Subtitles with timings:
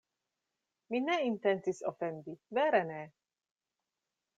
[0.95, 3.01] “Mi ne intencis ofendi, vere ne!”